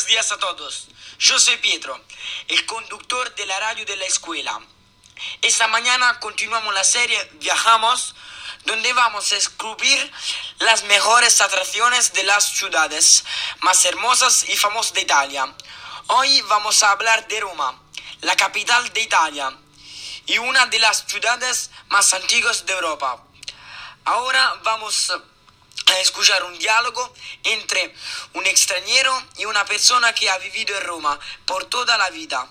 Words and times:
Buenos 0.00 0.12
días 0.12 0.32
a 0.32 0.38
todos. 0.38 0.88
Yo 1.18 1.38
soy 1.38 1.58
Pietro, 1.58 2.00
el 2.48 2.64
conductor 2.64 3.34
de 3.34 3.44
la 3.44 3.60
radio 3.60 3.84
de 3.84 3.96
la 3.96 4.06
escuela. 4.06 4.58
Esta 5.42 5.68
mañana 5.68 6.18
continuamos 6.20 6.72
la 6.72 6.84
serie 6.84 7.22
Viajamos, 7.34 8.14
donde 8.64 8.94
vamos 8.94 9.30
a 9.30 9.34
descubrir 9.34 10.12
las 10.60 10.84
mejores 10.84 11.42
atracciones 11.42 12.14
de 12.14 12.24
las 12.24 12.44
ciudades 12.48 13.24
más 13.60 13.84
hermosas 13.84 14.48
y 14.48 14.56
famosas 14.56 14.94
de 14.94 15.02
Italia. 15.02 15.54
Hoy 16.06 16.40
vamos 16.48 16.82
a 16.82 16.92
hablar 16.92 17.28
de 17.28 17.38
Roma, 17.40 17.78
la 18.22 18.34
capital 18.36 18.90
de 18.94 19.02
Italia 19.02 19.54
y 20.24 20.38
una 20.38 20.64
de 20.64 20.78
las 20.78 21.04
ciudades 21.06 21.70
más 21.88 22.14
antiguas 22.14 22.64
de 22.64 22.72
Europa. 22.72 23.22
Ahora 24.06 24.60
vamos 24.64 25.10
a 25.10 25.22
escuchar 25.98 26.44
un 26.44 26.58
diálogo 26.58 27.14
entre 27.42 27.94
un 28.34 28.46
extranjero 28.46 29.12
y 29.38 29.44
una 29.46 29.64
persona 29.64 30.12
que 30.14 30.30
ha 30.30 30.38
vivido 30.38 30.76
en 30.76 30.84
Roma 30.84 31.18
por 31.46 31.64
toda 31.66 31.98
la 31.98 32.10
vida. 32.10 32.48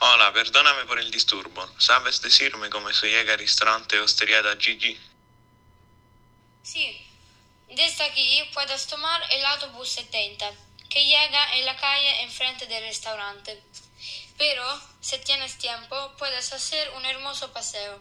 Hola, 0.00 0.32
perdóname 0.32 0.84
por 0.84 0.98
el 0.98 1.10
disturbo. 1.10 1.66
¿Sabes 1.78 2.20
decirme 2.20 2.68
cómo 2.68 2.92
se 2.92 3.08
llega 3.08 3.32
al 3.32 3.38
restaurante 3.38 3.98
Osteria 4.00 4.42
da 4.42 4.56
Gigi? 4.56 5.00
Sí, 6.62 7.06
desde 7.68 8.04
aquí 8.04 8.42
puedes 8.52 8.86
tomar 8.86 9.22
el 9.30 9.44
autobús 9.46 9.88
70, 9.88 10.50
que 10.90 11.04
llega 11.04 11.56
en 11.56 11.64
la 11.64 11.76
calle 11.76 12.22
enfrente 12.22 12.66
del 12.66 12.84
restaurante. 12.84 13.62
Pero, 14.36 14.64
si 15.00 15.18
tienes 15.18 15.58
tiempo, 15.58 16.12
puedes 16.18 16.52
hacer 16.52 16.90
un 16.96 17.04
hermoso 17.06 17.52
paseo. 17.52 18.00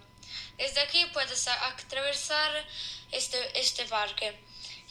Desde 0.58 0.82
aquí 0.82 1.06
puedes 1.08 1.48
atravesar 1.48 2.66
este, 3.12 3.60
este 3.60 3.86
parque, 3.86 4.40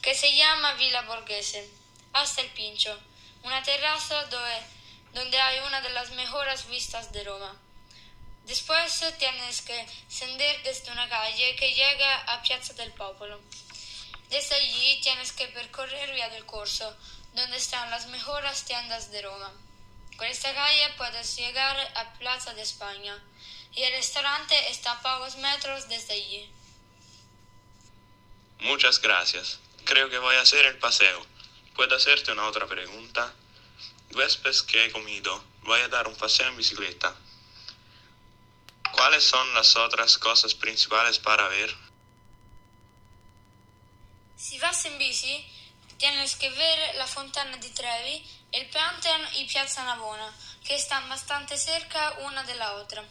que 0.02 0.14
se 0.14 0.34
llama 0.36 0.74
Villa 0.74 1.02
Borghese, 1.02 1.68
hasta 2.12 2.40
el 2.40 2.50
Pincho, 2.50 2.98
una 3.44 3.62
terraza 3.62 4.24
donde, 4.24 4.62
donde 5.14 5.40
hay 5.40 5.60
una 5.60 5.80
de 5.80 5.90
las 5.90 6.10
mejores 6.10 6.66
vistas 6.68 7.12
de 7.12 7.24
Roma. 7.24 7.56
Después 8.44 9.04
tienes 9.18 9.62
que 9.62 9.86
ascender 10.08 10.62
desde 10.64 10.90
una 10.90 11.08
calle 11.08 11.54
que 11.54 11.72
llega 11.72 12.16
a 12.22 12.42
Piazza 12.42 12.72
del 12.72 12.92
Popolo. 12.92 13.40
Desde 14.30 14.56
allí 14.56 15.00
tienes 15.00 15.32
que 15.32 15.46
percorrer 15.48 16.12
Vía 16.12 16.28
del 16.30 16.44
Corso, 16.44 16.96
donde 17.34 17.56
están 17.56 17.90
las 17.90 18.06
mejores 18.06 18.64
tiendas 18.64 19.10
de 19.12 19.22
Roma. 19.22 19.52
Con 20.16 20.26
esta 20.26 20.54
calle 20.54 20.94
puedes 20.96 21.36
llegar 21.36 21.76
a 21.96 22.12
Plaza 22.18 22.54
de 22.54 22.62
España 22.62 23.20
y 23.74 23.82
el 23.82 23.92
restaurante 23.92 24.54
está 24.70 24.92
a 24.92 25.02
pocos 25.02 25.36
metros 25.36 25.88
desde 25.88 26.14
allí. 26.14 26.50
Muchas 28.60 29.00
gracias. 29.00 29.58
Creo 29.84 30.08
que 30.10 30.18
voy 30.18 30.36
a 30.36 30.42
hacer 30.42 30.64
el 30.66 30.78
paseo. 30.78 31.26
¿Puedo 31.74 31.96
hacerte 31.96 32.32
una 32.32 32.46
otra 32.46 32.66
pregunta? 32.66 33.32
Después 34.10 34.62
que 34.62 34.84
he 34.84 34.92
comido, 34.92 35.42
voy 35.62 35.80
a 35.80 35.88
dar 35.88 36.06
un 36.06 36.14
paseo 36.14 36.48
en 36.48 36.56
bicicleta. 36.56 37.14
¿Cuáles 38.92 39.24
son 39.24 39.54
las 39.54 39.74
otras 39.76 40.18
cosas 40.18 40.54
principales 40.54 41.18
para 41.18 41.48
ver? 41.48 41.74
Si 44.36 44.58
vas 44.58 44.84
en 44.84 44.98
bici, 44.98 45.44
tienes 46.02 46.34
que 46.34 46.50
ver 46.50 46.96
la 46.96 47.06
Fontana 47.06 47.56
di 47.58 47.70
Trevi, 47.70 48.28
el 48.50 48.68
Pantheon 48.70 49.22
y 49.36 49.44
Piazza 49.44 49.84
Navona, 49.84 50.32
que 50.64 50.74
están 50.74 51.08
bastante 51.08 51.56
cerca 51.56 52.14
una 52.26 52.42
de 52.42 52.56
la 52.56 52.72
otra. 52.72 53.04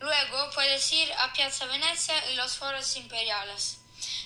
Luego 0.00 0.50
puedes 0.52 0.92
ir 0.92 1.08
a 1.12 1.32
Piazza 1.32 1.66
Venezia 1.66 2.32
y 2.32 2.34
los 2.34 2.56
foros 2.56 2.96
imperiales, 2.96 3.78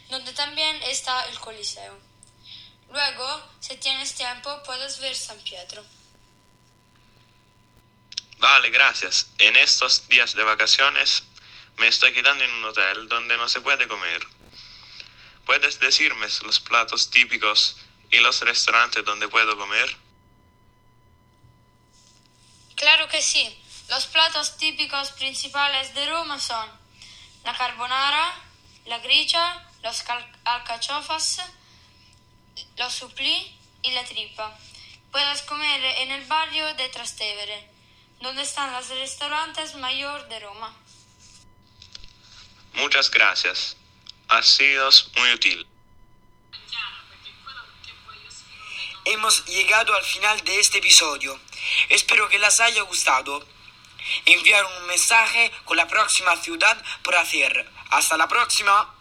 donde 0.09 0.33
también 0.33 0.83
está 0.85 1.27
el 1.27 1.39
Coliseo. 1.39 1.99
Luego, 2.91 3.51
si 3.61 3.77
tienes 3.77 4.15
tiempo, 4.15 4.63
puedes 4.63 4.99
ver 5.01 5.15
San 5.15 5.39
Pietro. 5.41 5.85
Vale, 8.39 8.71
gracias. 8.71 9.27
En 9.37 9.57
estos 9.57 10.09
días 10.09 10.35
de 10.35 10.43
vacaciones 10.43 11.25
me 11.77 11.89
estoy 11.89 12.15
quedando 12.15 12.45
en 12.45 12.51
un 12.51 12.65
hotel 12.65 13.09
donde 13.09 13.37
no 13.37 13.47
se 13.47 13.61
puede 13.61 13.87
comer. 13.87 14.27
¿Puedes 15.47 15.79
decirme 15.79 16.27
los 16.45 16.61
platos 16.61 17.11
típicos 17.11 17.77
y 18.11 18.19
los 18.19 18.41
restaurantes 18.41 19.05
donde 19.05 19.29
puedo 19.29 19.57
comer? 19.57 19.97
Claro 22.77 23.09
que 23.09 23.21
sí. 23.23 23.61
Los 23.89 24.07
platos 24.07 24.57
típicos 24.57 25.11
principales 25.13 25.95
de 25.95 26.07
Roma 26.07 26.41
son 26.41 26.67
la 27.45 27.55
carbonara, 27.55 28.35
la 28.87 28.99
gricia, 28.99 29.63
los 29.83 30.03
alcachofas, 30.45 31.43
los 32.77 32.95
supplì 32.95 33.59
y 33.83 33.91
la 33.93 34.05
tripa. 34.05 34.59
Puedes 35.13 35.43
comer 35.43 35.85
en 35.99 36.11
el 36.11 36.25
barrio 36.25 36.75
de 36.75 36.89
Trastevere, 36.89 37.71
donde 38.21 38.43
están 38.43 38.73
los 38.73 38.89
restaurantes 38.89 39.75
mayor 39.75 40.27
de 40.29 40.41
Roma. 40.41 40.75
Muchas 42.73 43.11
gracias. 43.11 43.77
Ha 44.35 44.43
sido 44.43 44.91
muy 45.17 45.33
útil. 45.33 45.65
Hemos 49.05 49.45
llegado 49.45 49.95
al 49.95 50.03
final 50.03 50.41
de 50.43 50.59
este 50.59 50.79
episodio. 50.79 51.39
Espero 51.89 52.29
que 52.29 52.41
les 52.41 52.59
haya 52.59 52.83
gustado. 52.83 53.47
Enviar 54.27 54.65
un 54.65 54.87
mensaje 54.87 55.53
con 55.65 55.77
la 55.77 55.87
próxima 55.87 56.37
ciudad 56.37 56.77
por 57.05 57.15
hacer. 57.15 57.71
Hasta 57.91 58.17
la 58.17 58.27
próxima. 58.27 58.94